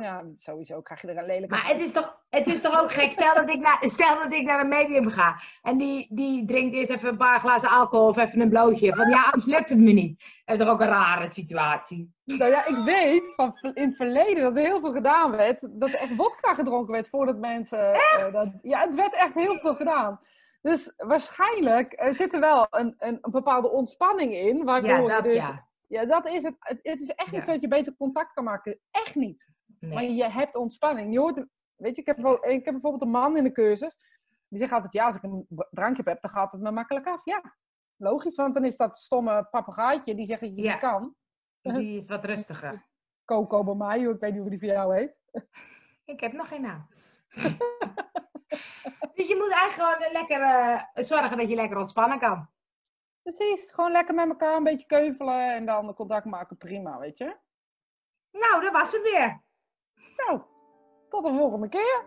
ja, 0.01 0.23
sowieso 0.35 0.81
krijg 0.81 1.01
je 1.01 1.07
er 1.07 1.17
een 1.17 1.25
lelijke... 1.25 1.55
Maar 1.55 1.67
het 1.67 1.81
is, 1.81 1.91
toch, 1.91 2.17
het 2.29 2.47
is 2.47 2.61
toch 2.61 2.81
ook 2.81 2.91
gek. 2.91 3.11
Stel 3.11 3.33
dat 3.35 3.49
ik 3.49 3.59
naar, 3.59 3.77
stel 3.81 4.15
dat 4.23 4.33
ik 4.33 4.45
naar 4.45 4.59
een 4.59 4.67
medium 4.67 5.09
ga. 5.09 5.39
En 5.61 5.77
die, 5.77 6.07
die 6.09 6.45
drinkt 6.45 6.75
eerst 6.75 6.89
even 6.89 7.09
een 7.09 7.17
paar 7.17 7.39
glazen 7.39 7.69
alcohol 7.69 8.07
of 8.07 8.17
even 8.17 8.39
een 8.39 8.49
blootje. 8.49 8.95
Van 8.95 9.09
ja, 9.09 9.23
anders 9.23 9.45
lukt 9.45 9.69
het 9.69 9.77
me 9.79 9.91
niet. 9.91 10.19
Dat 10.45 10.55
is 10.59 10.65
toch 10.65 10.73
ook 10.73 10.81
een 10.81 10.87
rare 10.87 11.29
situatie. 11.29 12.13
Nou 12.23 12.45
ja, 12.51 12.65
ik 12.65 12.83
weet 12.85 13.33
van 13.35 13.57
in 13.73 13.87
het 13.87 13.95
verleden 13.95 14.43
dat 14.43 14.55
er 14.57 14.63
heel 14.63 14.79
veel 14.79 14.93
gedaan 14.93 15.31
werd. 15.31 15.67
Dat 15.71 15.89
er 15.89 15.95
echt 15.99 16.13
vodka 16.15 16.53
gedronken 16.53 16.93
werd 16.93 17.09
voordat 17.09 17.37
mensen... 17.37 17.93
eh, 17.93 18.33
dat, 18.33 18.47
ja, 18.61 18.79
het 18.79 18.95
werd 18.95 19.13
echt 19.13 19.33
heel 19.33 19.57
veel 19.59 19.75
gedaan. 19.75 20.19
Dus 20.61 20.93
waarschijnlijk 20.97 21.93
eh, 21.93 22.11
zit 22.13 22.33
er 22.33 22.39
wel 22.39 22.67
een, 22.69 22.95
een, 22.97 23.17
een 23.21 23.31
bepaalde 23.31 23.69
ontspanning 23.71 24.33
in. 24.33 24.63
Waardoor 24.63 24.89
Ja, 24.89 25.01
je 25.01 25.07
dat 25.07 25.23
dus, 25.23 25.33
ja. 25.33 25.65
Ja, 25.87 26.05
dat 26.05 26.27
is 26.27 26.43
het. 26.43 26.55
Het, 26.59 26.79
het 26.83 27.01
is 27.01 27.09
echt 27.09 27.29
Ja. 27.29 27.35
niet 27.35 27.45
zo 27.45 27.51
dat 27.51 27.61
je 27.61 27.67
beter 27.67 27.95
contact 27.97 28.33
kan 28.33 28.43
maken. 28.43 28.79
Echt 28.91 29.15
niet. 29.15 29.49
Maar 29.93 30.03
je 30.03 30.29
hebt 30.31 30.55
ontspanning. 30.55 31.13
Je 31.13 31.19
hoort, 31.19 31.45
weet 31.75 31.95
je, 31.95 32.01
ik 32.01 32.07
heb, 32.07 32.17
wel, 32.17 32.47
ik 32.47 32.65
heb 32.65 32.73
bijvoorbeeld 32.73 33.01
een 33.01 33.09
man 33.09 33.37
in 33.37 33.43
de 33.43 33.51
cursus. 33.51 33.97
Die 34.47 34.59
zegt 34.59 34.71
altijd, 34.71 34.93
ja, 34.93 35.05
als 35.05 35.15
ik 35.15 35.23
een 35.23 35.45
drankje 35.71 36.03
heb, 36.05 36.21
dan 36.21 36.31
gaat 36.31 36.51
het 36.51 36.61
me 36.61 36.71
makkelijk 36.71 37.07
af. 37.07 37.21
Ja, 37.23 37.55
logisch, 37.95 38.35
want 38.35 38.53
dan 38.53 38.65
is 38.65 38.77
dat 38.77 38.97
stomme 38.97 39.47
papegaaitje 39.51 40.15
die 40.15 40.25
zegt 40.25 40.41
dat 40.41 40.49
je 40.55 40.61
Ja. 40.61 40.71
niet 40.71 40.79
kan. 40.81 41.15
Die 41.61 41.97
is 41.97 42.05
wat 42.05 42.25
rustiger. 42.25 42.85
Coco 43.25 43.63
bij 43.63 43.73
mij, 43.75 43.99
ik 43.99 44.19
weet 44.19 44.31
niet 44.31 44.41
hoe 44.41 44.49
die 44.49 44.59
voor 44.59 44.67
jou 44.67 44.95
heet. 44.95 45.15
Ik 46.05 46.19
heb 46.19 46.31
nog 46.33 46.47
geen 46.47 46.61
naam. 46.61 46.87
dus 49.15 49.27
je 49.27 49.35
moet 49.35 49.51
eigenlijk 49.51 49.73
gewoon 49.99 50.11
lekker 50.11 50.41
eh, 50.41 51.03
zorgen 51.03 51.37
dat 51.37 51.49
je 51.49 51.55
lekker 51.55 51.77
ontspannen 51.77 52.19
kan. 52.19 52.49
Precies, 53.21 53.71
gewoon 53.71 53.91
lekker 53.91 54.15
met 54.15 54.29
elkaar 54.29 54.55
een 54.55 54.63
beetje 54.63 54.87
keuvelen 54.87 55.53
en 55.53 55.65
dan 55.65 55.93
contact 55.93 56.25
maken, 56.25 56.57
prima, 56.57 56.99
weet 56.99 57.17
je. 57.17 57.37
Nou, 58.31 58.61
dat 58.61 58.71
was 58.71 58.91
het 58.91 59.01
weer. 59.01 59.43
Nou, 60.17 60.39
tot 61.09 61.23
de 61.23 61.33
volgende 61.33 61.69
keer. 61.69 62.03